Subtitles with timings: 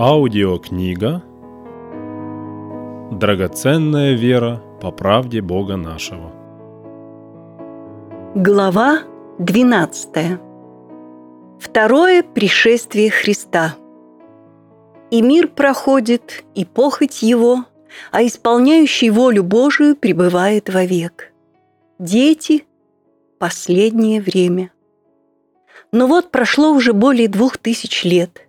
[0.00, 1.24] Аудиокнига
[3.10, 6.30] Драгоценная вера по правде Бога нашего.
[8.36, 9.00] Глава
[9.40, 10.38] 12.
[11.58, 13.74] Второе пришествие Христа.
[15.10, 17.64] И мир проходит, и похоть его,
[18.12, 21.32] а исполняющий волю Божию пребывает вовек.
[21.98, 22.66] Дети–
[23.40, 24.70] последнее время.
[25.90, 28.44] Но вот прошло уже более двух тысяч лет–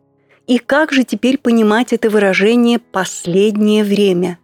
[0.49, 4.39] и как же теперь понимать это выражение «последнее время»?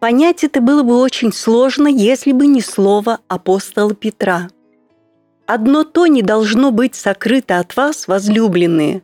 [0.00, 4.50] Понять это было бы очень сложно, если бы не слово апостола Петра.
[5.46, 9.02] «Одно то не должно быть сокрыто от вас, возлюбленные,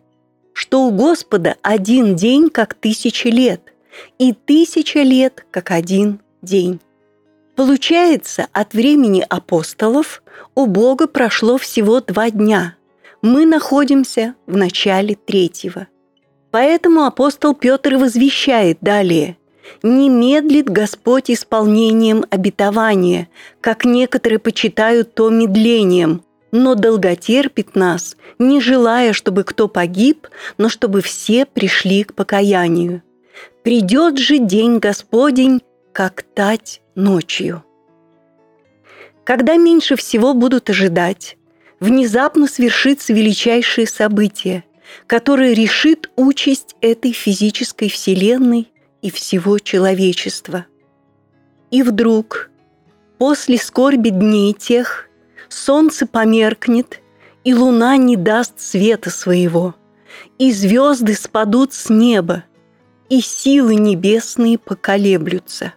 [0.52, 3.72] что у Господа один день, как тысяча лет,
[4.18, 6.80] и тысяча лет, как один день».
[7.54, 10.24] Получается, от времени апостолов
[10.56, 12.74] у Бога прошло всего два дня.
[13.22, 15.86] Мы находимся в начале третьего–
[16.50, 19.36] Поэтому апостол Петр возвещает далее
[19.82, 23.28] «Не медлит Господь исполнением обетования,
[23.60, 26.22] как некоторые почитают то медлением,
[26.52, 33.02] но долготерпит нас, не желая, чтобы кто погиб, но чтобы все пришли к покаянию.
[33.62, 35.60] Придет же день Господень,
[35.92, 37.62] как тать ночью».
[39.24, 41.36] Когда меньше всего будут ожидать,
[41.78, 44.64] внезапно свершится величайшее событие–
[45.06, 48.70] который решит участь этой физической вселенной
[49.02, 50.66] и всего человечества.
[51.70, 52.50] И вдруг,
[53.18, 55.08] после скорби дней тех,
[55.48, 57.00] солнце померкнет,
[57.44, 59.74] и луна не даст света своего,
[60.38, 62.44] и звезды спадут с неба,
[63.08, 65.72] и силы небесные поколеблются.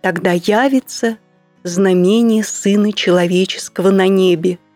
[0.00, 1.18] Тогда явится
[1.64, 4.58] знамение Сына Человеческого на небе–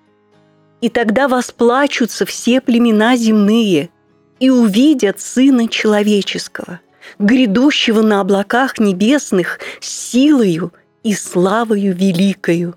[0.80, 3.90] и тогда восплачутся все племена земные
[4.38, 6.80] и увидят Сына Человеческого,
[7.18, 12.76] грядущего на облаках небесных силою и славою великою.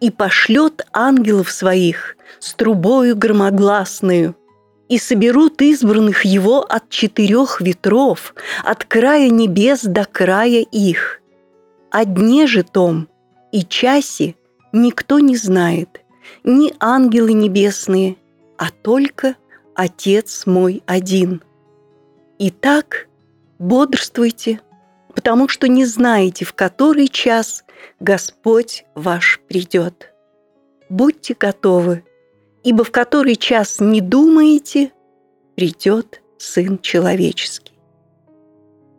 [0.00, 4.36] И пошлет ангелов своих с трубою громогласную,
[4.88, 8.34] и соберут избранных его от четырех ветров,
[8.64, 11.20] от края небес до края их.
[11.90, 12.04] О
[12.46, 13.08] же том
[13.52, 14.34] и часе
[14.72, 16.00] никто не знает–
[16.44, 18.16] ни ангелы небесные,
[18.56, 19.36] а только
[19.74, 21.42] Отец мой один.
[22.40, 23.08] Итак,
[23.58, 24.60] бодрствуйте,
[25.14, 27.64] потому что не знаете, в который час
[28.00, 30.12] Господь ваш придет.
[30.88, 32.04] Будьте готовы,
[32.64, 34.92] ибо в который час не думаете,
[35.54, 37.72] придет Сын Человеческий.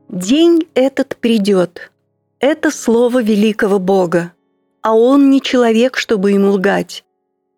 [0.09, 1.91] День этот придет.
[2.39, 4.33] Это слово великого Бога,
[4.81, 7.03] а Он не человек, чтобы ему лгать,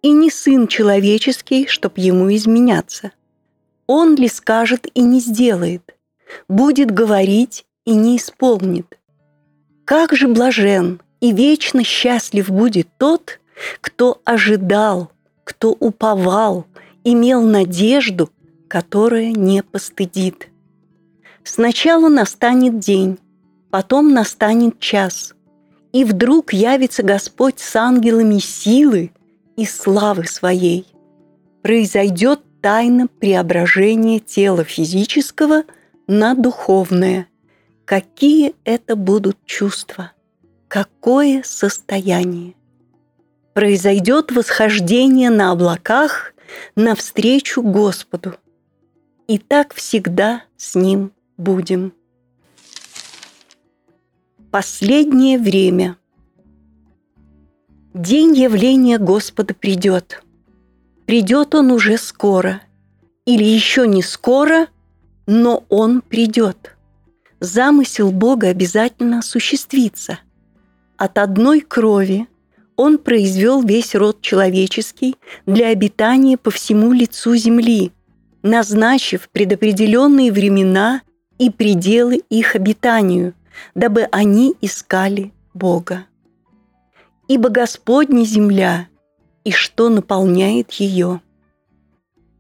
[0.01, 3.11] и не сын человеческий, чтоб ему изменяться.
[3.87, 5.95] Он ли скажет и не сделает,
[6.47, 8.99] будет говорить и не исполнит.
[9.85, 13.39] Как же блажен и вечно счастлив будет тот,
[13.81, 15.11] кто ожидал,
[15.43, 16.65] кто уповал,
[17.03, 18.29] имел надежду,
[18.67, 20.47] которая не постыдит.
[21.43, 23.17] Сначала настанет день,
[23.69, 25.33] потом настанет час,
[25.91, 29.11] и вдруг явится Господь с ангелами силы–
[29.57, 30.85] и славы своей.
[31.61, 35.63] Произойдет тайна преображения тела физического
[36.07, 37.27] на духовное.
[37.85, 40.13] Какие это будут чувства?
[40.67, 42.55] Какое состояние?
[43.53, 46.33] Произойдет восхождение на облаках
[46.75, 48.35] навстречу Господу.
[49.27, 51.93] И так всегда с Ним будем.
[54.51, 55.97] Последнее время–
[57.93, 60.23] День явления Господа придет.
[61.05, 62.61] Придет Он уже скоро.
[63.25, 64.67] Или еще не скоро,
[65.27, 66.77] но Он придет.
[67.41, 70.19] Замысел Бога обязательно осуществится.
[70.95, 72.29] От одной крови
[72.77, 77.91] Он произвел весь род человеческий для обитания по всему лицу земли,
[78.41, 81.01] назначив предопределенные времена
[81.39, 83.33] и пределы их обитанию,
[83.75, 86.05] дабы они искали Бога
[87.27, 88.87] ибо Господня земля,
[89.43, 91.21] и что наполняет ее.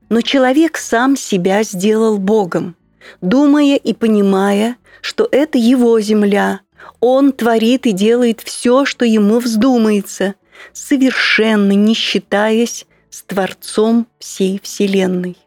[0.09, 2.75] Но человек сам себя сделал Богом,
[3.21, 6.61] думая и понимая, что это его земля,
[6.99, 10.35] он творит и делает все, что ему вздумается,
[10.73, 15.37] совершенно не считаясь с Творцом всей Вселенной.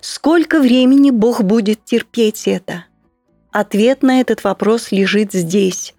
[0.00, 2.86] Сколько времени Бог будет терпеть это?
[3.52, 5.93] Ответ на этот вопрос лежит здесь,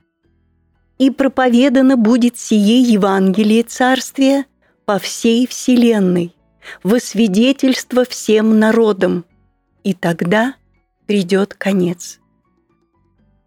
[0.98, 4.46] и проповедано будет сие Евангелие Царствия
[4.86, 6.36] по всей вселенной,
[6.84, 9.26] во свидетельство всем народам,
[9.84, 10.56] и тогда
[11.06, 12.20] придет конец.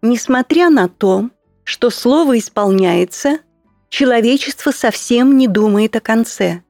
[0.01, 1.29] Несмотря на то,
[1.63, 3.39] что слово исполняется,
[3.89, 6.63] человечество совсем не думает о конце.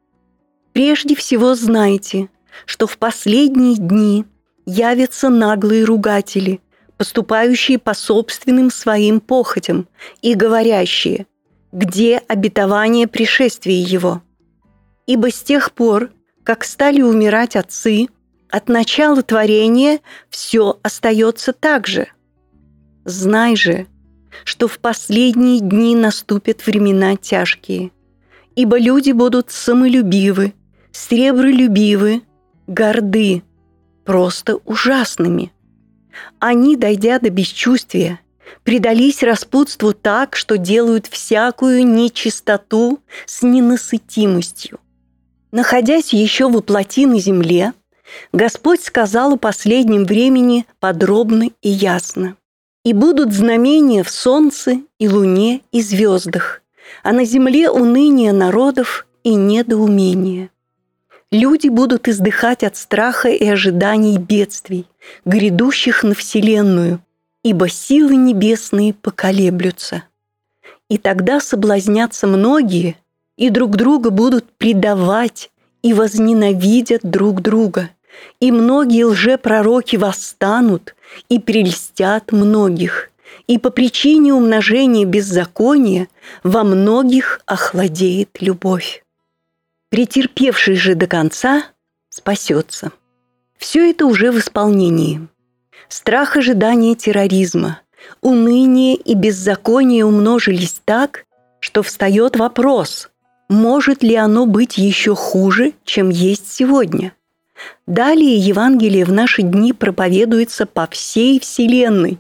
[0.73, 2.29] Прежде всего знайте,
[2.65, 4.25] что в последние дни
[4.65, 6.61] явятся наглые ругатели,
[6.99, 9.87] поступающие по собственным своим похотям
[10.21, 11.27] и говорящие,
[11.71, 14.21] где обетование пришествия его.
[15.07, 16.11] Ибо с тех пор,
[16.43, 18.07] как стали умирать отцы,
[18.51, 22.07] от начала творения все остается так же.
[23.05, 23.87] Знай же,
[24.43, 27.91] что в последние дни наступят времена тяжкие,
[28.55, 30.53] ибо люди будут самолюбивы,
[30.91, 32.23] сребролюбивы,
[32.67, 33.41] горды,
[34.03, 35.53] просто ужасными.
[36.39, 38.19] Они, дойдя до бесчувствия,
[38.63, 44.79] предались распутству так, что делают всякую нечистоту с ненасытимостью.
[45.51, 47.73] Находясь еще воплоти на земле,
[48.31, 52.35] Господь сказал о последнем времени подробно и ясно.
[52.85, 56.61] «И будут знамения в солнце и луне и звездах,
[57.03, 60.49] а на земле уныние народов и недоумение.
[61.31, 64.87] Люди будут издыхать от страха и ожиданий бедствий,
[65.25, 67.01] грядущих на Вселенную,
[67.43, 70.03] ибо силы небесные поколеблются.
[70.89, 72.97] И тогда соблазнятся многие,
[73.37, 75.51] и друг друга будут предавать,
[75.83, 77.91] и возненавидят друг друга.
[78.39, 80.95] И многие лжепророки восстанут
[81.29, 83.11] и прельстят многих,
[83.45, 86.07] и по причине умножения беззакония
[86.43, 89.03] во многих охладеет любовь.
[89.89, 91.63] Претерпевший же до конца
[92.09, 92.91] спасется.
[93.57, 95.27] Все это уже в исполнении–
[95.89, 97.81] Страх ожидания терроризма,
[98.21, 101.25] уныние и беззаконие умножились так,
[101.59, 103.09] что встает вопрос,
[103.49, 107.13] может ли оно быть еще хуже, чем есть сегодня.
[107.87, 112.19] Далее Евангелие в наши дни проповедуется по всей Вселенной,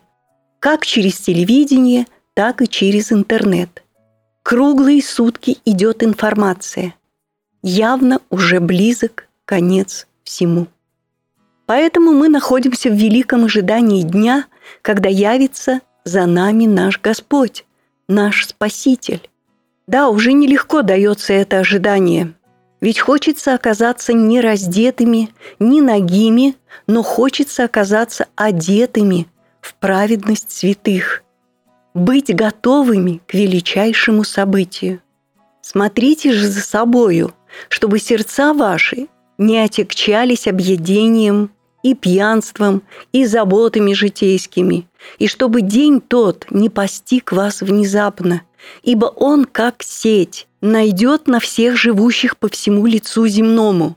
[0.59, 3.83] как через телевидение, так и через интернет.
[4.41, 6.95] Круглые сутки идет информация.
[7.61, 10.67] Явно уже близок конец всему.
[11.65, 14.45] Поэтому мы находимся в великом ожидании дня,
[14.81, 17.65] когда явится за нами наш Господь,
[18.07, 19.29] наш Спаситель.
[19.87, 22.33] Да, уже нелегко дается это ожидание,
[22.81, 25.29] ведь хочется оказаться не раздетыми,
[25.59, 26.55] не нагими,
[26.87, 29.27] но хочется оказаться одетыми
[29.59, 31.23] в праведность святых,
[31.93, 35.01] быть готовыми к величайшему событию.
[35.61, 37.33] Смотрите же за собою,
[37.67, 39.07] чтобы сердца ваши
[39.37, 41.51] не отягчались объедением
[41.83, 48.41] и пьянством, и заботами житейскими, и чтобы день тот не постиг вас внезапно,
[48.83, 53.95] ибо он, как сеть, найдет на всех живущих по всему лицу земному.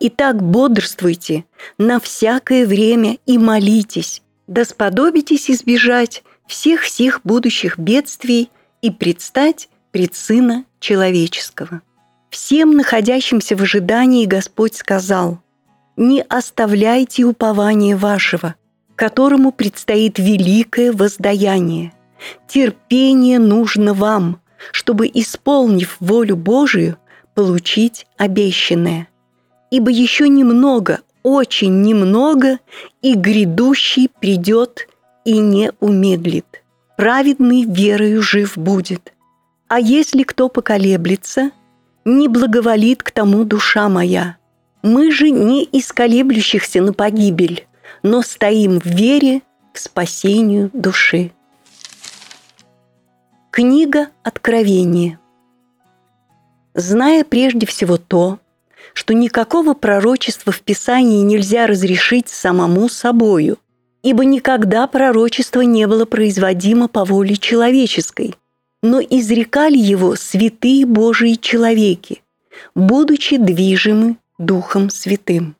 [0.00, 1.44] Итак, бодрствуйте
[1.78, 8.50] на всякое время и молитесь, да сподобитесь избежать всех сих будущих бедствий
[8.82, 11.82] и предстать пред Сына Человеческого.
[12.34, 15.38] Всем находящимся в ожидании Господь сказал–
[15.96, 18.56] не оставляйте упования вашего,
[18.96, 21.92] которому предстоит великое воздаяние.
[22.48, 24.40] Терпение нужно вам,
[24.72, 26.96] чтобы, исполнив волю Божию,
[27.36, 29.06] получить обещанное.
[29.70, 32.58] Ибо еще немного, очень немного,
[33.00, 34.88] и грядущий придет
[35.24, 36.64] и не умедлит.
[36.96, 39.12] Праведный верою жив будет.
[39.68, 41.52] А если кто поколеблется,
[42.04, 44.36] не благоволит к тому душа моя–
[44.84, 47.66] мы же не из колеблющихся на погибель,
[48.02, 49.40] но стоим в вере
[49.72, 51.32] к спасению души.
[53.50, 55.18] Книга Откровения.
[56.74, 58.40] Зная прежде всего то,
[58.92, 63.56] что никакого пророчества в Писании нельзя разрешить самому собою,
[64.02, 68.34] ибо никогда пророчество не было производимо по воле человеческой,
[68.84, 72.22] но изрекали его святые Божии человеки,
[72.74, 75.56] будучи движимы Духом Святым.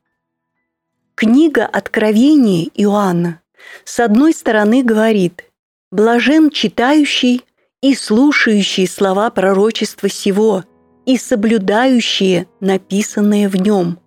[1.15, 3.41] Книга Откровения Иоанна
[3.85, 5.45] с одной стороны говорит
[5.91, 7.47] «Блажен читающий
[7.81, 10.65] и слушающий слова пророчества сего
[11.07, 14.01] и соблюдающие написанное в нем,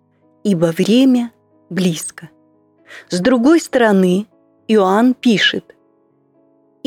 [0.43, 1.31] ибо время
[1.71, 2.29] близко».
[3.09, 4.27] С другой стороны,
[4.67, 5.73] Иоанн пишет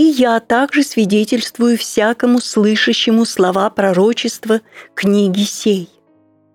[0.00, 4.60] «И я также свидетельствую всякому слышащему слова пророчества
[4.94, 5.88] книги сей–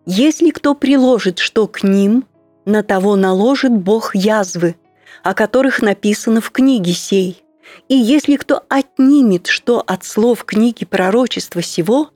[0.06, 2.26] если кто приложит что к ним,
[2.66, 4.76] на того наложит Бог язвы,
[5.24, 7.44] о которых написано в книге сей.
[7.90, 12.12] И если кто отнимет что от слов книги пророчества сего,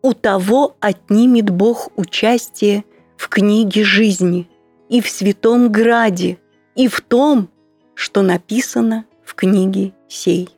[0.00, 2.84] у того отнимет Бог участие
[3.18, 4.48] в книге жизни
[4.88, 6.38] и в святом граде,
[6.74, 7.50] и в том,
[7.94, 10.48] что написано в книге сей.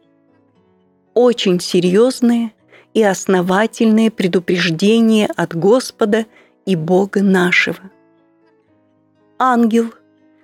[1.15, 2.53] Очень серьезное
[2.95, 6.27] и основательное предупреждение от Господа
[6.67, 7.91] и Бога нашего.
[9.39, 9.93] Ангел,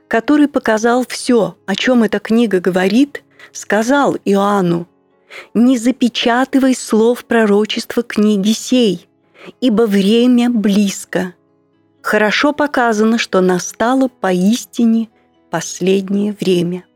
[0.09, 3.23] который показал все, о чем эта книга говорит,
[3.53, 4.87] сказал Иоанну,
[5.55, 9.09] «Не запечатывай слов пророчества книги сей,
[9.61, 11.35] ибо время близко.
[12.03, 15.09] Хорошо показано, что настало поистине
[15.51, 16.88] последнее время».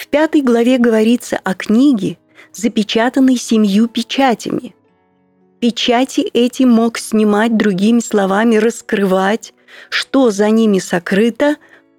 [0.00, 2.16] В пятой главе говорится о книге,
[2.54, 4.74] запечатанной семью печатями.
[5.60, 9.52] Печати эти мог снимать, другими словами, раскрывать,
[9.90, 11.56] что за ними сокрыто,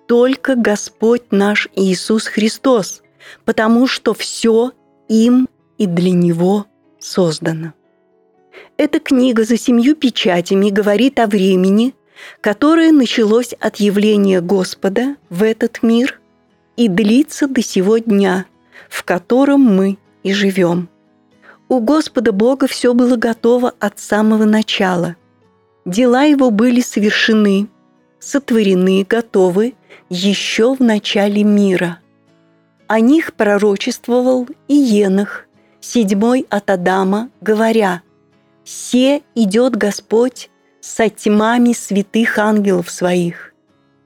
[0.08, 3.04] только Господь наш Иисус Христос,
[3.46, 4.72] потому что все
[5.08, 6.66] им и для Него
[7.00, 7.74] создано.
[8.78, 11.94] Эта книга за семью печатями говорит о времени,
[12.42, 16.21] которое началось от явления Господа в этот мир
[16.82, 18.46] и длится до сего дня,
[18.90, 20.90] в котором мы и живем.
[21.70, 25.16] У Господа Бога все было готово от самого начала.
[25.86, 27.68] Дела Его были совершены,
[28.20, 29.76] сотворены, готовы
[30.10, 32.00] еще в начале мира.
[32.88, 35.46] О них пророчествовал и Енах,
[35.80, 38.02] седьмой от Адама, говоря,
[38.66, 40.50] «Се идет Господь
[40.82, 43.54] со тьмами святых ангелов своих,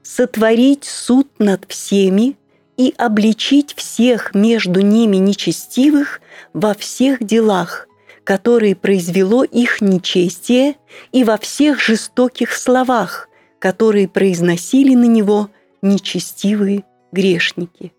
[0.02, 2.36] сотворить суд над всеми
[2.76, 6.20] и обличить всех между ними нечестивых
[6.52, 7.88] во всех делах,
[8.24, 10.76] которые произвело их нечестие,
[11.12, 13.28] и во всех жестоких словах,
[13.58, 15.50] которые произносили на него
[15.82, 17.92] нечестивые грешники.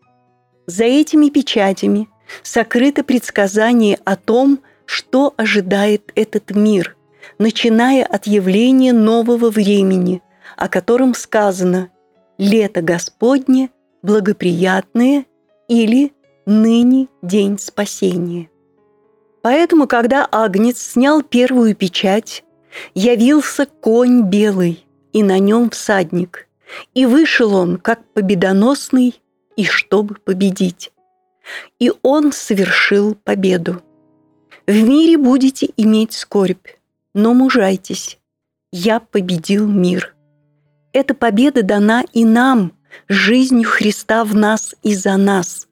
[0.66, 2.10] За этими печатями
[2.44, 6.98] сокрыто предсказание о том, что ожидает этот мир,
[7.40, 10.22] начиная от явления нового времени,
[10.56, 11.90] о котором сказано
[12.38, 13.70] «Лето Господне
[14.08, 15.26] благоприятные
[15.68, 16.14] или
[16.46, 18.50] ныне день спасения.
[19.42, 22.44] Поэтому, когда Агнец снял первую печать,
[22.96, 26.48] явился конь белый, и на нем всадник,
[26.94, 29.22] и вышел он, как победоносный,
[29.58, 30.92] и чтобы победить.
[31.80, 33.82] И он совершил победу.
[34.68, 36.68] В мире будете иметь скорбь,
[37.14, 38.20] но мужайтесь.
[38.72, 40.16] Я победил мир.
[40.94, 42.74] Эта победа дана и нам,
[43.08, 45.68] жизнью Христа в нас и за нас.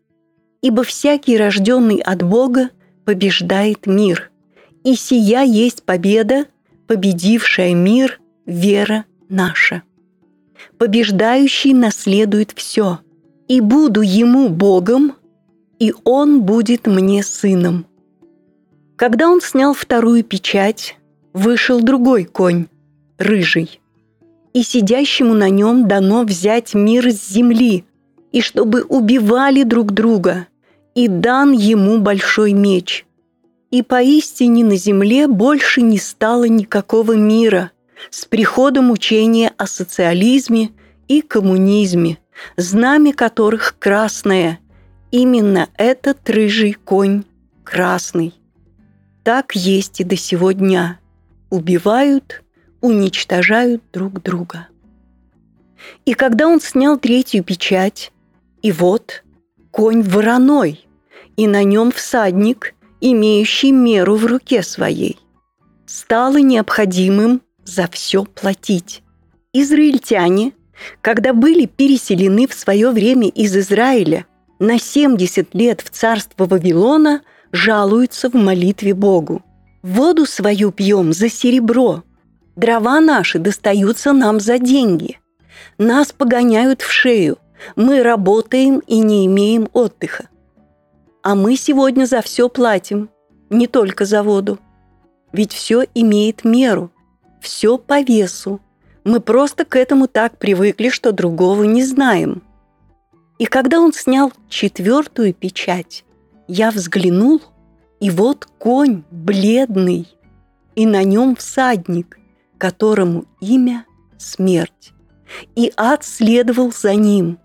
[0.62, 2.70] Ибо всякий, рожденный от Бога,
[3.06, 4.32] побеждает мир.
[4.84, 6.46] И сия есть победа,
[6.88, 9.84] победившая мир, вера наша.
[10.78, 13.00] Побеждающий наследует все.
[13.48, 15.14] И буду ему Богом,
[15.80, 17.86] и он будет мне сыном.
[18.96, 20.98] Когда он снял вторую печать,
[21.34, 22.68] вышел другой конь,
[23.18, 23.82] рыжий–
[24.56, 27.84] и сидящему на нем дано взять мир с земли,
[28.32, 30.48] и чтобы убивали друг друга,
[30.96, 33.06] и дан ему большой меч.
[33.70, 37.72] И поистине на земле больше не стало никакого мира
[38.10, 40.70] с приходом учения о социализме
[41.10, 42.18] и коммунизме,
[42.56, 44.60] знамя которых красное.
[45.12, 47.26] Именно этот рыжий конь
[47.66, 48.34] красный.
[49.26, 51.00] Так есть и до сего дня.
[51.50, 52.45] Убивают
[52.86, 54.68] уничтожают друг друга.
[56.06, 58.12] И когда он снял третью печать,
[58.62, 59.24] и вот
[59.72, 60.88] конь вороной,
[61.36, 65.18] и на нем всадник, имеющий меру в руке своей,
[65.88, 69.02] стало необходимым за все платить.
[69.52, 70.54] Израильтяне,
[71.02, 74.28] когда были переселены в свое время из Израиля
[74.60, 79.44] на 70 лет в царство Вавилона, жалуются в молитве Богу.
[79.82, 82.04] «Воду свою пьем за серебро,
[82.56, 85.20] Дрова наши достаются нам за деньги.
[85.78, 87.38] Нас погоняют в шею.
[87.76, 90.30] Мы работаем и не имеем отдыха.
[91.22, 93.10] А мы сегодня за все платим,
[93.50, 94.60] не только за воду.
[95.34, 96.92] Ведь все имеет меру,
[97.42, 98.62] все по весу.
[99.04, 102.42] Мы просто к этому так привыкли, что другого не знаем.
[103.38, 106.06] И когда он снял четвертую печать,
[106.48, 107.42] я взглянул,
[108.00, 110.08] и вот конь бледный,
[110.76, 112.18] и на нем всадник–
[112.58, 113.86] которому имя–
[114.18, 114.94] смерть.
[115.56, 117.40] И ад следовал за ним,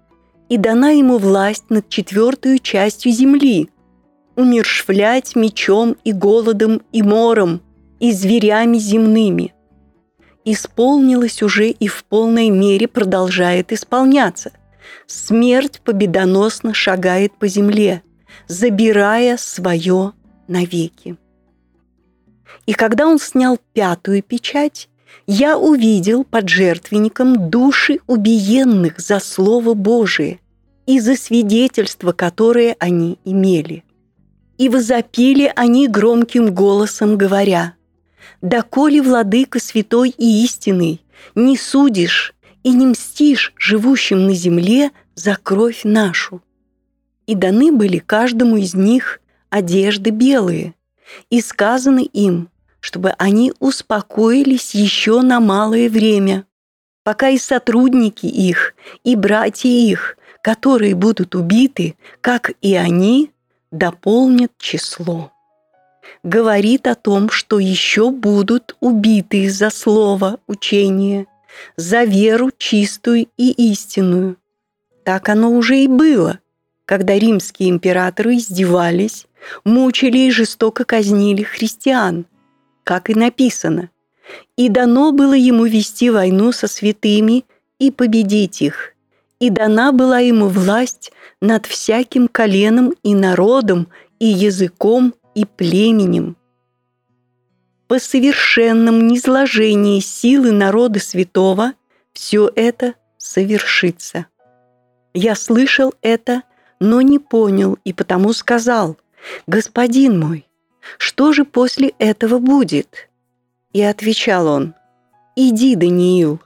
[0.48, 3.68] и дана ему власть над четвертую частью земли–
[4.40, 7.60] умершвлять мечом и голодом и мором,
[7.98, 9.54] и зверями земными.
[10.44, 14.52] Исполнилось уже и в полной мере продолжает исполняться.
[15.06, 18.02] Смерть победоносно шагает по земле,
[18.48, 20.12] забирая свое
[20.48, 21.16] навеки.
[22.66, 24.88] И когда он снял пятую печать,
[25.26, 30.40] я увидел под жертвенником души убиенных за Слово Божие
[30.86, 33.84] и за свидетельство, которое они имели.
[34.58, 37.74] И возопили они громким голосом, говоря,
[38.42, 41.00] «Доколе, владыка святой и истинный,
[41.34, 46.42] не судишь и не мстишь живущим на земле за кровь нашу».
[47.26, 50.74] И даны были каждому из них одежды белые,
[51.30, 52.49] и сказано им,
[52.80, 56.46] чтобы они успокоились еще на малое время,
[57.04, 63.30] пока и сотрудники их, и братья их, которые будут убиты, как и они,
[63.70, 65.32] дополнят число.
[66.22, 71.26] Говорит о том, что еще будут убиты за слово учения,
[71.76, 74.36] за веру чистую и истинную.
[75.04, 76.40] Так оно уже и было,
[76.84, 79.26] когда римские императоры издевались,
[79.64, 82.26] мучили и жестоко казнили христиан,
[82.90, 83.90] как и написано.
[84.56, 87.44] И дано было ему вести войну со святыми
[87.78, 88.94] и победить их.
[89.38, 93.86] И дана была ему власть над всяким коленом и народом,
[94.18, 96.36] и языком, и племенем.
[97.86, 101.74] По совершенном низложении силы народа святого
[102.12, 104.26] все это совершится.
[105.14, 106.42] Я слышал это,
[106.80, 108.96] но не понял, и потому сказал,
[109.46, 110.49] «Господин мой,
[110.98, 113.08] что же после этого будет?»
[113.72, 114.74] И отвечал он,
[115.36, 116.40] «Иди, Даниил,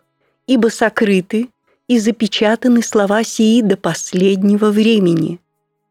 [0.46, 1.48] ибо сокрыты
[1.88, 5.40] и запечатаны слова сии до последнего времени.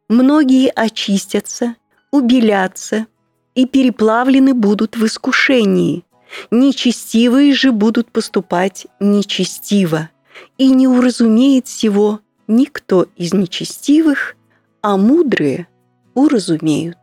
[0.09, 1.75] Многие очистятся,
[2.11, 3.07] убелятся
[3.55, 6.03] и переплавлены будут в искушении.
[6.49, 10.09] Нечестивые же будут поступать нечестиво,
[10.57, 14.35] и не уразумеет всего никто из нечестивых,
[14.81, 15.67] а мудрые
[16.15, 16.97] уразумеют.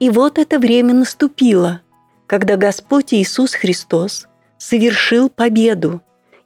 [0.00, 1.82] И вот это время наступило,
[2.26, 6.02] когда Господь Иисус Христос совершил победу,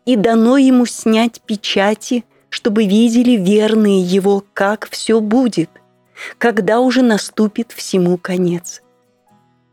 [0.07, 5.71] и дано ему снять печати, чтобы видели верные его, как все будет,
[6.39, 8.83] когда уже наступит всему конец.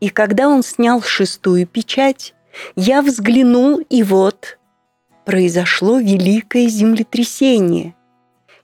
[0.00, 2.34] И когда он снял шестую печать,
[2.76, 4.58] я взглянул, и вот
[5.24, 7.94] произошло великое землетрясение,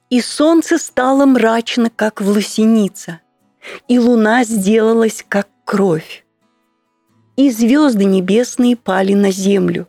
[0.09, 3.21] и солнце стало мрачно, как власеница–
[3.89, 6.25] и луна сделалась как кровь.
[7.37, 9.89] И звезды небесные пали на землю,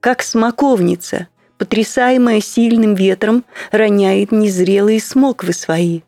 [0.00, 6.02] как смоковница, потрясаемая сильным ветром, роняет незрелые смоквы свои.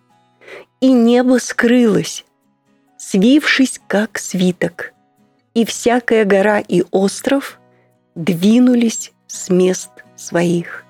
[0.80, 2.24] И небо скрылось,
[2.96, 4.92] свившись как свиток,
[5.54, 7.58] и всякая гора и остров
[8.14, 10.84] двинулись с мест своих.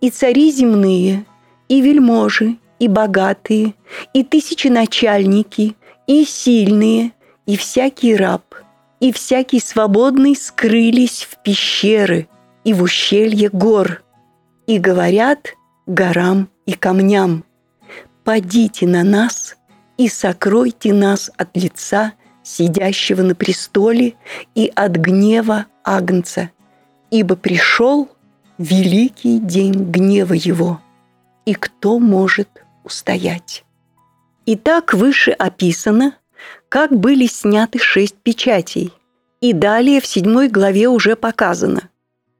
[0.00, 1.24] И цари земные,
[1.68, 3.74] и вельможи, и богатые,
[4.12, 7.12] и тысячи начальники, и сильные,
[7.46, 8.54] и всякий раб,
[9.00, 12.28] и всякий свободный скрылись в пещеры
[12.64, 14.02] и в ущелье гор,
[14.66, 15.54] и говорят
[15.86, 17.44] горам и камням,
[18.24, 19.56] «Падите на нас
[19.96, 22.12] и сокройте нас от лица
[22.42, 24.14] сидящего на престоле
[24.54, 26.50] и от гнева Агнца,
[27.10, 28.08] ибо пришел
[28.58, 30.80] великий день гнева его,
[31.46, 33.64] и кто может устоять.
[34.46, 36.16] Итак, выше описано,
[36.68, 38.92] как были сняты шесть печатей,
[39.40, 41.90] и далее в седьмой главе уже показано.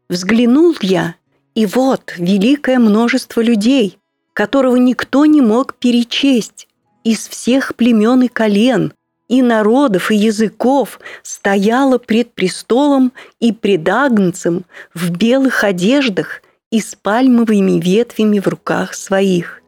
[0.09, 1.17] Взглянул я,
[1.55, 3.99] и вот великое множество людей,
[4.33, 6.67] которого никто не мог перечесть,
[7.05, 8.93] из всех племен и колен,
[9.29, 16.95] и народов, и языков стояло пред престолом и пред Агнцем в белых одеждах и с
[16.95, 19.59] пальмовыми ветвями в руках своих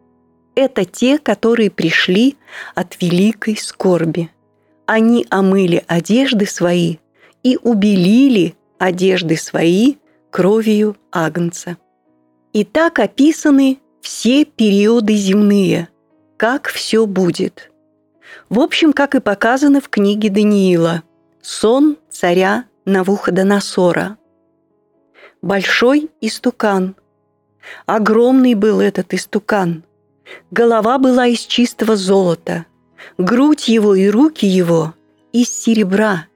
[0.61, 2.37] это те, которые пришли
[2.75, 4.31] от великой скорби.
[4.87, 6.99] Они омыли одежды свои
[7.43, 9.97] и убелили одежды свои
[10.31, 11.77] кровью Агнца.
[12.53, 15.89] И так описаны все периоды земные,
[16.37, 17.71] как все будет.
[18.49, 21.03] В общем, как и показано в книге Даниила,
[21.41, 24.17] сон царя Навуходоносора.
[25.43, 26.97] Большой истукан.
[27.87, 29.85] Огромный был этот истукан–
[30.51, 32.67] Голова была из чистого золота,
[33.19, 34.95] грудь его и руки его
[35.33, 36.27] из серебра,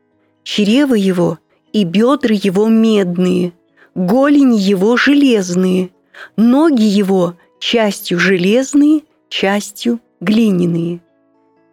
[0.43, 1.39] чрево его
[1.73, 3.53] и бедра его медные,
[3.95, 5.91] голени его железные,
[6.37, 11.01] ноги его частью железные, частью глиняные.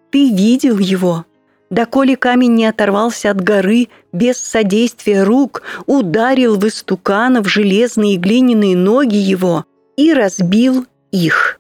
[0.09, 1.25] Ты видел его,
[1.69, 8.75] доколе камень не оторвался от горы без содействия рук, ударил в истукана в железные глиняные
[8.75, 11.50] ноги его и разбил их.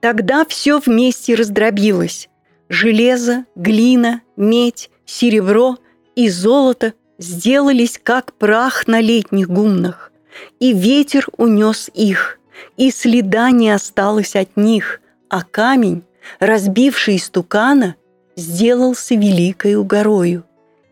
[0.00, 2.28] Тогда все вместе раздробилось.
[2.68, 5.76] Железо, глина, медь, серебро
[6.16, 10.12] и золото сделались как прах на летних гумнах,
[10.58, 12.38] и ветер унес их,
[12.76, 16.02] и следа не осталось от них, а камень,
[16.38, 17.96] разбивший истукана,
[18.36, 20.44] сделался великою горою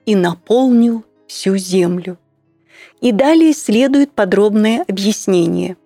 [0.05, 2.19] и наполнил всю землю.
[3.01, 5.77] И далее следует подробное объяснение.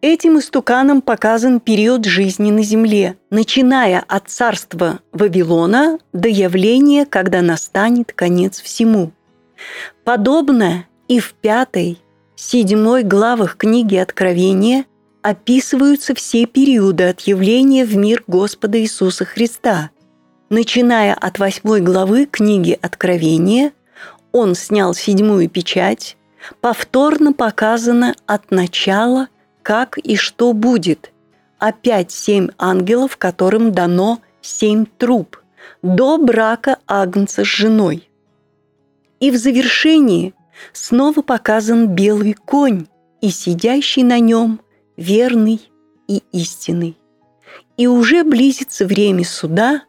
[0.00, 8.12] Этим истуканом показан период жизни на земле, начиная от царства Вавилона до явления, когда настанет
[8.12, 9.10] конец всему.
[10.04, 11.98] Подобно и в пятой,
[12.36, 14.84] седьмой главах книги Откровения
[15.22, 19.90] описываются все периоды от явления в мир Господа Иисуса Христа.
[20.48, 23.72] Начиная от восьмой главы книги Откровения,
[24.30, 26.16] он снял седьмую печать,
[26.60, 29.26] повторно показано от начала,
[29.68, 31.12] как и что будет.
[31.58, 35.36] Опять семь ангелов, которым дано семь труб,
[35.82, 38.08] до брака Агнца с женой.
[39.20, 40.32] И в завершении
[40.72, 42.86] снова показан белый конь
[43.20, 44.62] и сидящий на нем
[44.96, 45.60] верный
[46.06, 46.96] и истинный.
[47.76, 49.82] И уже близится время суда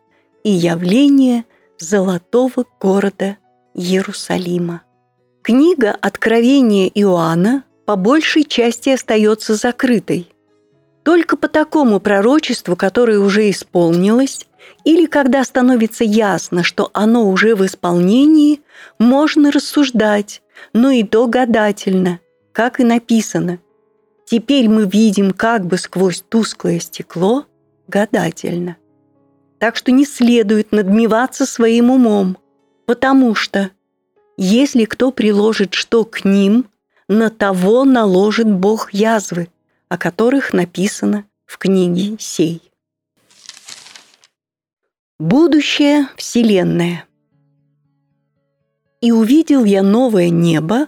[0.43, 1.45] и явления
[1.77, 3.37] золотого города
[3.73, 4.81] Иерусалима.
[5.41, 10.31] Книга Откровения Иоанна по большей части остается закрытой.
[11.01, 14.45] Только по такому пророчеству, которое уже исполнилось,
[14.83, 18.61] или когда становится ясно, что оно уже в исполнении,
[18.99, 22.19] можно рассуждать, но и то гадательно,
[22.51, 23.57] как и написано.
[24.23, 27.47] Теперь мы видим как бы сквозь тусклое стекло
[27.87, 28.77] гадательно.
[29.57, 32.37] Так что не следует надмеваться своим умом,
[32.85, 33.71] потому что
[34.37, 36.68] если кто приложит что к ним,
[37.09, 39.49] на того наложит Бог язвы,
[39.89, 42.61] о которых написано в книге сей.
[45.17, 47.05] Будущее Вселенная.
[49.01, 50.87] «И увидел я новое небо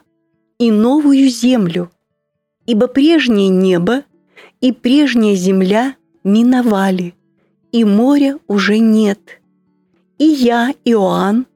[0.59, 1.91] и новую землю,
[2.67, 4.03] ибо прежнее небо
[4.61, 7.15] и прежняя земля миновали,
[7.71, 9.41] и моря уже нет.
[10.19, 11.47] И я, Иоанн,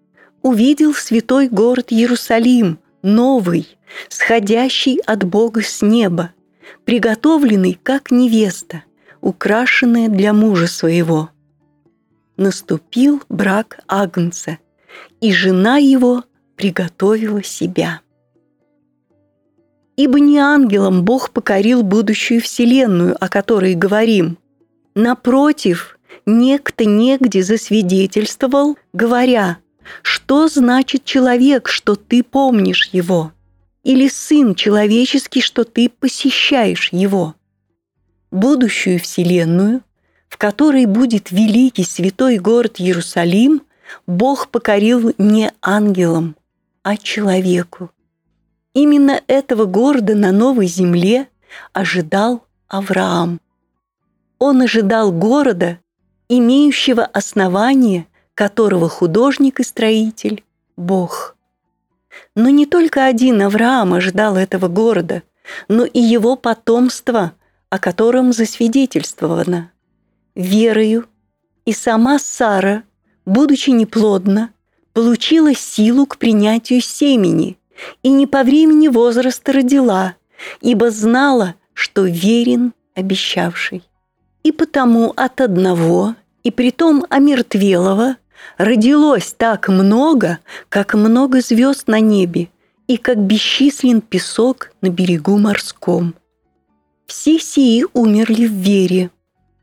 [0.41, 3.74] увидел святой город Иерусалим, новый,
[4.09, 6.31] сходящий от Бога с неба,
[6.83, 8.83] приготовленный как невеста,
[9.21, 11.29] украшенная для мужа своего.
[12.37, 14.57] Наступил брак Агнца,
[15.21, 16.23] и жена его
[16.55, 18.01] приготовила себя.
[19.95, 24.37] Ибо не ангелом Бог покорил будущую вселенную, о которой говорим.
[24.93, 29.57] Напротив, некто негде засвидетельствовал, говоря–
[30.01, 33.31] что значит человек, что ты помнишь его?
[33.85, 37.35] Или сын человеческий, что ты посещаешь его?
[38.31, 39.83] Будущую Вселенную,
[40.27, 43.61] в которой будет великий святой город Иерусалим,
[44.07, 46.35] Бог покорил не ангелам,
[46.81, 47.91] а человеку.
[48.73, 51.27] Именно этого города на новой земле
[51.71, 53.39] ожидал Авраам.
[54.39, 55.77] Он ожидал города,
[56.27, 60.43] имеющего основание которого художник и строитель–
[60.75, 61.34] Бог.
[62.35, 65.23] Но не только один Авраам ожидал этого города,
[65.67, 67.33] но и его потомство,
[67.69, 69.71] о котором засвидетельствовано.
[70.35, 71.07] Верою
[71.65, 72.83] и сама Сара,
[73.25, 74.51] будучи неплодна,
[74.93, 77.57] получила силу к принятию семени
[78.03, 80.15] и не по времени возраста родила,
[80.61, 83.83] ибо знала, что верен обещавший.
[84.43, 88.17] И потому от одного, и притом омертвелого,
[88.57, 92.49] родилось так много, как много звезд на небе
[92.87, 96.15] и как бесчислен песок на берегу морском.
[97.07, 99.11] Все сии умерли в вере,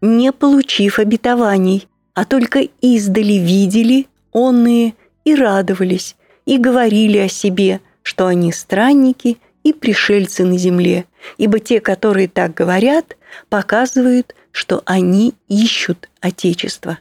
[0.00, 6.16] не получив обетований, а только издали видели онные и радовались,
[6.46, 11.06] и говорили о себе, что они странники и пришельцы на земле,
[11.38, 13.16] ибо те, которые так говорят,
[13.48, 16.98] показывают, что они ищут Отечество.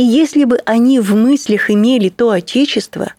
[0.00, 3.12] И если бы они в мыслях имели то Отечество,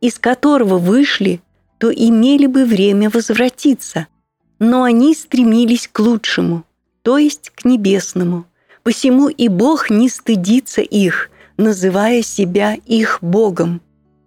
[0.00, 1.40] из которого вышли,
[1.78, 4.06] то имели бы время возвратиться.
[4.60, 6.62] Но они стремились к лучшему,
[7.02, 8.46] то есть к небесному.
[8.84, 13.80] Посему и Бог не стыдится их, называя себя их Богом,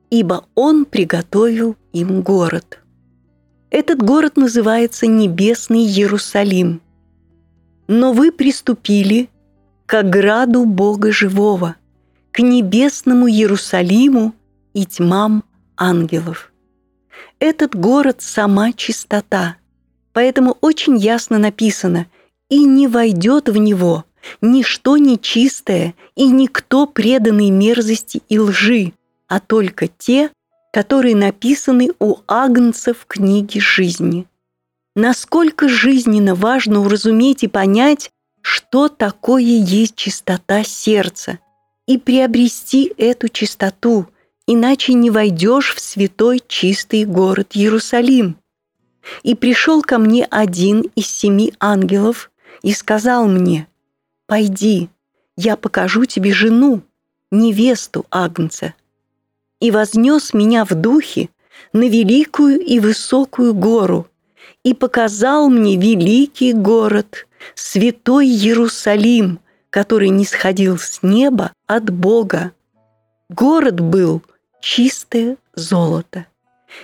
[0.09, 2.79] ибо Он приготовил им город.
[3.69, 6.81] Этот город называется Небесный Иерусалим.
[7.87, 9.29] Но вы приступили
[9.85, 11.77] к ограду Бога Живого–
[12.31, 14.33] к небесному Иерусалиму
[14.73, 15.43] и тьмам
[15.77, 16.51] ангелов.
[17.39, 19.57] Этот город– сама чистота,
[20.13, 22.07] поэтому очень ясно написано
[22.49, 24.05] «и не войдет в него
[24.41, 28.93] ничто нечистое и никто преданный мерзости и лжи,
[29.27, 30.29] а только те,
[30.71, 34.27] которые написаны у Агнца в книге жизни».
[34.95, 41.39] насколько жизненно важно уразуметь и понять, что такое есть чистота сердца,
[41.91, 44.07] и приобрести эту чистоту,
[44.47, 48.37] иначе не войдешь в святой чистый город Иерусалим.
[49.23, 53.67] И пришел ко мне один из семи ангелов и сказал мне,
[54.25, 54.87] «Пойди,
[55.35, 56.81] я покажу тебе жену,
[57.29, 58.73] невесту Агнца».
[59.59, 61.27] И вознес меня в духе
[61.73, 64.07] на великую и высокую гору
[64.63, 69.40] и показал мне великий город, святой Иерусалим,
[69.71, 72.51] который не сходил с неба от Бога.
[73.29, 74.21] Город был
[74.59, 76.27] чистое золото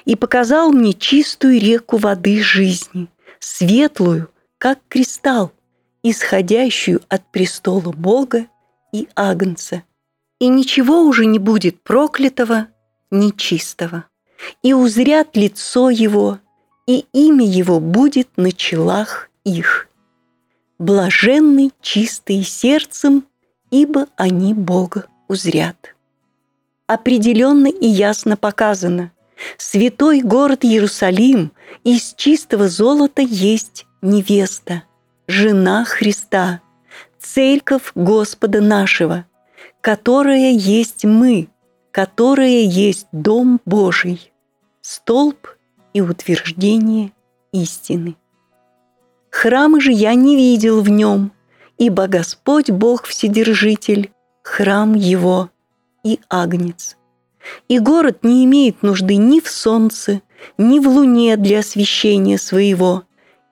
[0.05, 5.51] и показал мне чистую реку воды жизни, светлую, как кристалл,
[6.01, 8.47] исходящую от престола Бога
[8.93, 9.83] и Агнца.
[10.39, 12.67] И ничего уже не будет проклятого,
[13.11, 14.05] нечистого.
[14.61, 16.39] И узрят лицо его,
[16.85, 19.86] и имя его будет на челах их.
[20.79, 23.25] Блаженны чистые сердцем,
[23.71, 25.95] ибо они Бога узрят.
[26.85, 29.11] Определенно и ясно показано,
[29.57, 31.51] святой город Иерусалим
[31.83, 34.83] из чистого золота есть невеста,
[35.27, 36.61] жена Христа,
[37.19, 39.25] церковь Господа нашего,
[39.81, 41.49] которая есть мы,
[41.91, 44.31] которая есть Дом Божий,
[44.81, 45.47] столб
[45.93, 47.11] и утверждение
[47.51, 48.15] истины.
[49.39, 51.31] Храма же я не видел в нем,
[51.77, 54.09] ибо Господь Бог Вседержитель,
[54.41, 55.51] храм Его
[56.03, 56.97] и Агнец.
[57.67, 60.23] И город не имеет нужды ни в солнце,
[60.57, 63.03] ни в луне для освещения своего,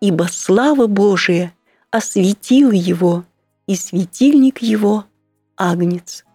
[0.01, 1.53] ибо слава Божия
[1.91, 3.23] осветила его,
[3.67, 5.05] и светильник его–
[5.55, 6.25] Агнец.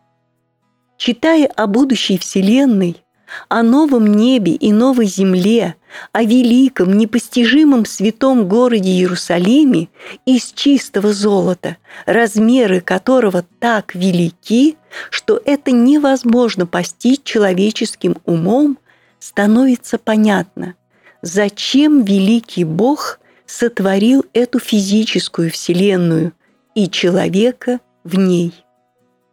[0.96, 3.02] Читая о будущей Вселенной,
[3.48, 5.74] о новом небе и новой земле,
[6.12, 9.88] о великом, непостижимом святом городе Иерусалиме
[10.26, 11.76] из чистого золота,
[12.06, 14.76] размеры которого так велики,
[15.10, 18.78] что это невозможно постичь человеческим умом,
[19.18, 20.74] становится понятно,
[21.22, 26.32] зачем великий Бог сотворил эту физическую вселенную
[26.74, 28.52] и человека в ней.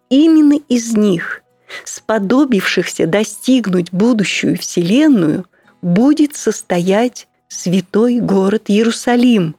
[0.09, 1.43] Именно из них–
[1.83, 5.45] сподобившихся достигнуть будущую Вселенную,
[5.81, 9.55] будет состоять святой город Иерусалим.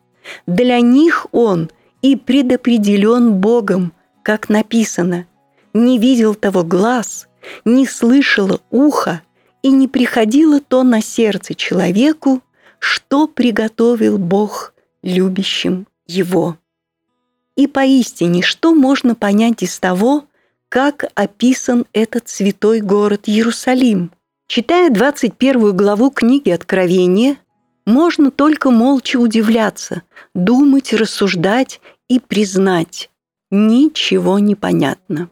[0.46, 1.70] Для них он
[2.02, 5.26] и предопределен Богом, как написано,
[5.72, 7.28] «Не видел того глаз,
[7.64, 9.22] не слышало ухо,
[9.62, 12.42] и не приходило то на сердце человеку,
[12.78, 16.56] что приготовил Бог любящим его».
[17.56, 20.26] И поистине, что можно понять из того,
[20.68, 24.12] как описан этот святой город Иерусалим.
[24.50, 27.36] Читая 21 главу книги Откровения,
[27.84, 33.10] можно только молча удивляться, думать, рассуждать и признать.
[33.50, 35.28] Ничего не понятно.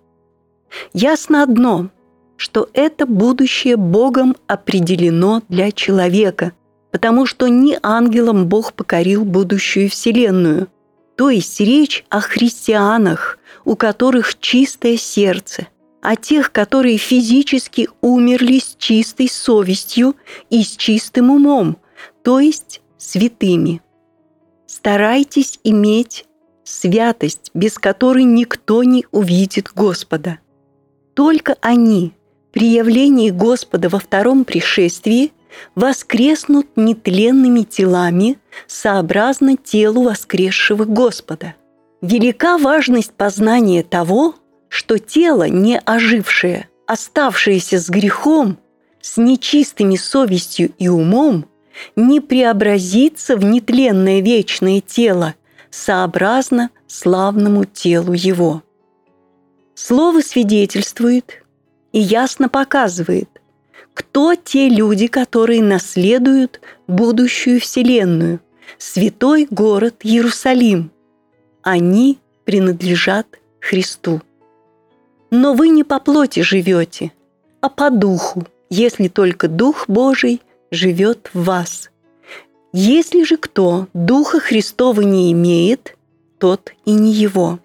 [0.93, 1.89] Ясно одно,
[2.37, 6.53] что это будущее Богом определено для человека,
[6.93, 10.69] потому что не ангелам Бог покорил будущую Вселенную.
[11.17, 15.69] То есть речь о христианах, у которых чистое сердце,
[16.07, 20.15] о тех, которые физически умерли с чистой совестью
[20.51, 21.79] и с чистым умом,
[22.23, 23.83] то есть святыми.
[24.69, 26.27] Старайтесь иметь
[26.63, 30.39] святость, без которой никто не увидит Господа.
[31.15, 32.13] Только они
[32.53, 35.33] при явлении Господа во втором пришествии
[35.75, 38.39] воскреснут нетленными телами
[38.69, 41.57] сообразно телу воскресшего Господа–
[42.03, 44.35] Велика важность познания того,
[44.69, 48.59] что тело, не ожившее, оставшееся с грехом,
[49.01, 51.47] с нечистыми совестью и умом,
[51.95, 55.35] не преобразится в нетленное вечное тело,
[55.71, 58.63] сообразно славному телу его.
[59.75, 61.45] Слово свидетельствует
[61.93, 63.29] и ясно показывает,
[63.95, 68.41] кто те люди, которые наследуют будущую Вселенную,
[68.79, 70.91] святой город Иерусалим–
[71.67, 73.27] они принадлежат
[73.59, 74.23] Христу.
[75.31, 77.13] Но вы не по плоти живете,
[77.61, 81.91] а по духу, если только Дух Божий живет в вас.
[82.73, 85.97] Если же кто Духа Христова не имеет,
[86.39, 87.59] тот и не его.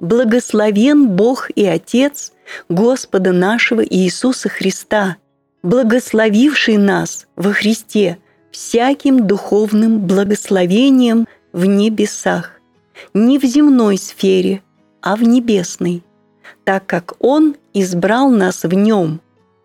[0.00, 2.32] Благословен Бог и Отец
[2.68, 5.16] Господа нашего Иисуса Христа,
[5.62, 8.18] благословивший нас во Христе
[8.50, 12.52] всяким духовным благословением в небесах
[13.14, 14.62] не в земной сфере,
[15.00, 16.02] а в небесной,
[16.64, 19.20] так как Он избрал нас в нем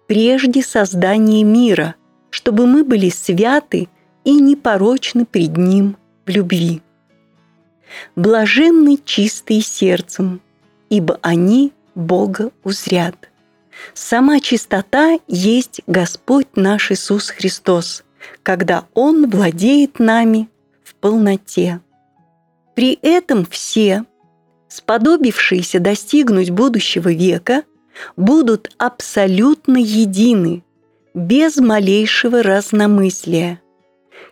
[0.07, 1.95] прежде создания мира,
[2.29, 3.87] чтобы мы были святы
[4.23, 6.81] и непорочны пред Ним в любви.
[8.15, 10.41] Блаженны чистые сердцем,
[10.89, 13.29] ибо они Бога узрят.
[13.93, 18.03] Сама чистота есть Господь наш Иисус Христос,
[18.43, 20.49] когда Он владеет нами
[20.83, 21.81] в полноте.
[22.75, 24.05] При этом все,
[24.71, 27.63] сподобившиеся достигнуть будущего века,
[28.15, 30.63] будут абсолютно едины,
[31.13, 33.61] без малейшего разномыслия.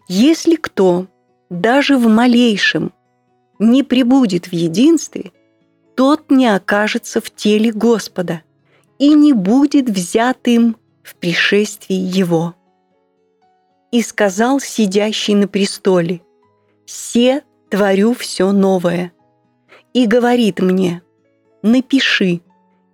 [0.07, 1.07] Если кто,
[1.49, 2.93] даже в малейшем,
[3.59, 5.33] не прибудет в единстве,
[5.97, 8.41] тот не окажется в теле Господа
[8.97, 12.55] и не будет взят им в пришествии Его.
[13.91, 16.21] И сказал сидящий на престоле,
[16.85, 19.11] «Се творю все новое».
[19.93, 21.01] И говорит мне,
[21.61, 22.41] «Напиши,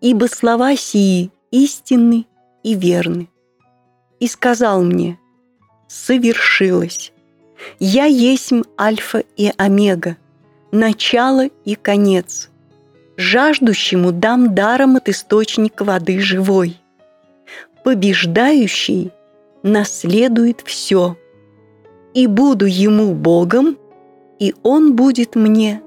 [0.02, 2.26] ибо слова сии истинны
[2.64, 3.30] и верны».
[4.20, 5.20] И сказал мне,
[5.88, 7.12] «Совершилось.
[7.80, 10.18] Я есть Альфа и Омега,
[10.72, 12.50] начало и конец.
[13.18, 16.78] Жаждущему дам даром от источника воды живой.
[17.84, 19.12] Побеждающий
[19.64, 21.18] наследует все.
[22.14, 23.78] И буду ему Богом,
[24.40, 25.82] и он будет мне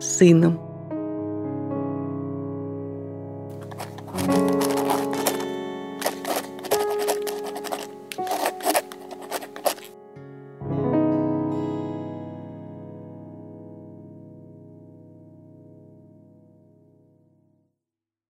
[0.00, 0.67] сыном.